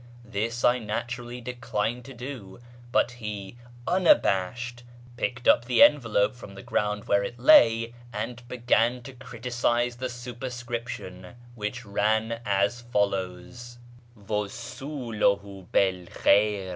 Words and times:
This 0.25 0.63
I 0.65 0.79
naturally 0.79 1.41
declined 1.41 2.05
to 2.05 2.13
do, 2.15 2.59
but 2.91 3.11
he, 3.11 3.55
unabashed, 3.85 4.81
picked 5.15 5.47
up 5.47 5.65
the 5.65 5.83
envelope 5.83 6.33
from 6.33 6.55
the 6.55 6.63
ground 6.63 7.03
where 7.05 7.23
it 7.23 7.37
lay, 7.37 7.93
and 8.11 8.41
began 8.47 9.03
to 9.03 9.13
criticise 9.13 9.97
the 9.97 10.09
superscription, 10.09 11.35
which 11.53 11.85
ran 11.85 12.39
as 12.47 12.81
follows:—" 12.81 13.77
JVusiiluhu 14.19 15.67
bi'l 15.71 16.07
khaijr 16.09 16.69